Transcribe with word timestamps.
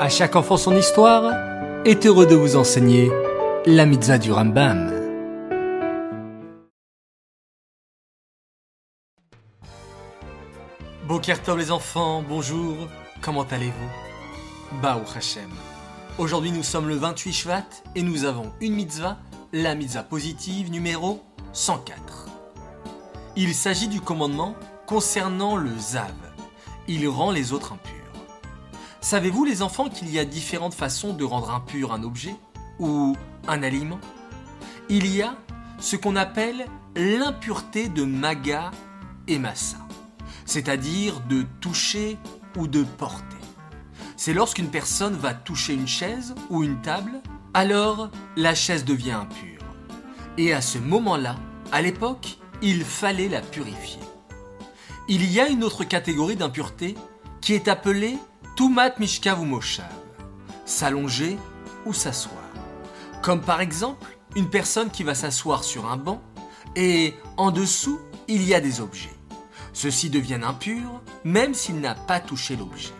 À 0.00 0.08
chaque 0.08 0.36
enfant 0.36 0.56
son 0.56 0.76
histoire 0.76 1.32
est 1.84 2.06
heureux 2.06 2.24
de 2.24 2.36
vous 2.36 2.54
enseigner 2.54 3.10
la 3.66 3.84
mitzvah 3.84 4.18
du 4.18 4.30
Rambam. 4.30 4.92
Bokertov 11.08 11.58
les 11.58 11.72
enfants, 11.72 12.22
bonjour, 12.22 12.76
comment 13.20 13.42
allez-vous? 13.50 14.80
Baou 14.80 15.00
Hashem. 15.16 15.50
Aujourd'hui 16.18 16.52
nous 16.52 16.62
sommes 16.62 16.86
le 16.86 16.94
28 16.94 17.32
Shvat 17.32 17.64
et 17.96 18.02
nous 18.02 18.24
avons 18.24 18.52
une 18.60 18.74
mitzvah, 18.74 19.18
la 19.52 19.74
mitzvah 19.74 20.04
positive 20.04 20.70
numéro 20.70 21.24
104. 21.52 22.28
Il 23.34 23.52
s'agit 23.52 23.88
du 23.88 24.00
commandement 24.00 24.54
concernant 24.86 25.56
le 25.56 25.76
Zav. 25.76 26.14
Il 26.86 27.08
rend 27.08 27.32
les 27.32 27.52
autres 27.52 27.72
impurs. 27.72 27.97
Savez-vous 29.00 29.44
les 29.44 29.62
enfants 29.62 29.88
qu'il 29.88 30.10
y 30.10 30.18
a 30.18 30.24
différentes 30.24 30.74
façons 30.74 31.12
de 31.12 31.24
rendre 31.24 31.50
impur 31.50 31.92
un 31.92 32.02
objet 32.02 32.34
ou 32.80 33.16
un 33.46 33.62
aliment? 33.62 34.00
Il 34.88 35.06
y 35.06 35.22
a 35.22 35.36
ce 35.78 35.94
qu'on 35.96 36.16
appelle 36.16 36.66
l'impureté 36.96 37.88
de 37.88 38.02
maga 38.02 38.72
et 39.28 39.38
massa, 39.38 39.76
c'est-à-dire 40.46 41.20
de 41.28 41.44
toucher 41.60 42.18
ou 42.56 42.66
de 42.66 42.82
porter. 42.82 43.36
C'est 44.16 44.34
lorsqu'une 44.34 44.68
personne 44.68 45.14
va 45.14 45.32
toucher 45.32 45.74
une 45.74 45.86
chaise 45.86 46.34
ou 46.50 46.64
une 46.64 46.80
table, 46.82 47.22
alors 47.54 48.10
la 48.36 48.56
chaise 48.56 48.84
devient 48.84 49.12
impure. 49.12 49.62
Et 50.38 50.52
à 50.52 50.60
ce 50.60 50.78
moment-là, 50.78 51.36
à 51.70 51.82
l'époque, 51.82 52.38
il 52.62 52.82
fallait 52.82 53.28
la 53.28 53.42
purifier. 53.42 54.00
Il 55.08 55.30
y 55.30 55.38
a 55.38 55.48
une 55.48 55.62
autre 55.62 55.84
catégorie 55.84 56.36
d'impureté 56.36 56.96
qui 57.40 57.54
est 57.54 57.68
appelée 57.68 58.18
Mishkav 58.98 59.40
ou 59.40 59.60
s'allonger 60.64 61.38
ou 61.86 61.92
s'asseoir. 61.92 62.42
Comme 63.22 63.40
par 63.40 63.60
exemple 63.60 64.18
une 64.36 64.50
personne 64.50 64.90
qui 64.90 65.04
va 65.04 65.14
s'asseoir 65.14 65.64
sur 65.64 65.90
un 65.90 65.96
banc 65.96 66.20
et 66.76 67.14
en 67.36 67.50
dessous 67.50 68.00
il 68.26 68.42
y 68.42 68.54
a 68.54 68.60
des 68.60 68.80
objets. 68.80 69.16
Ceux-ci 69.72 70.10
deviennent 70.10 70.44
impurs 70.44 71.00
même 71.24 71.54
s'il 71.54 71.80
n'a 71.80 71.94
pas 71.94 72.20
touché 72.20 72.56
l'objet. 72.56 72.92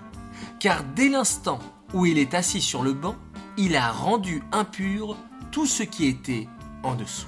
Car 0.61 0.85
dès 0.85 1.09
l'instant 1.09 1.59
où 1.93 2.07
il 2.07 2.19
est 2.19 2.35
assis 2.35 2.61
sur 2.61 2.83
le 2.83 2.93
banc, 2.93 3.17
il 3.57 3.77
a 3.77 3.91
rendu 3.91 4.43
impur 4.53 5.17
tout 5.51 5.67
ce 5.67 5.83
qui 5.83 6.07
était 6.07 6.49
en 6.83 6.95
dessous. 6.95 7.27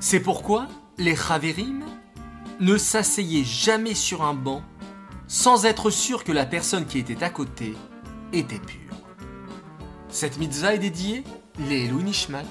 C'est 0.00 0.20
pourquoi 0.20 0.66
les 0.98 1.14
Chaverim 1.14 1.84
ne 2.60 2.76
s'asseyaient 2.76 3.44
jamais 3.44 3.94
sur 3.94 4.22
un 4.22 4.34
banc 4.34 4.62
sans 5.32 5.64
être 5.64 5.88
sûr 5.88 6.24
que 6.24 6.30
la 6.30 6.44
personne 6.44 6.84
qui 6.84 6.98
était 6.98 7.24
à 7.24 7.30
côté 7.30 7.72
était 8.34 8.58
pure. 8.58 8.94
Cette 10.10 10.36
mitzvah 10.36 10.74
est 10.74 10.78
dédiée 10.78 11.24
les 11.70 11.88
Nishmat, 11.88 12.44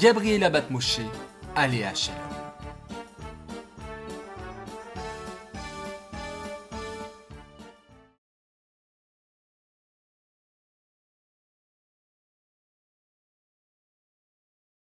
Gabriela 0.00 0.48
Batmoshe, 0.48 1.00
Aléa 1.54 1.92
Shalom. 1.94 2.53